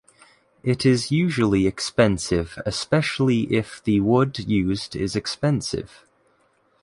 [0.63, 6.07] It is usually expensive especially if the wood used is expensive.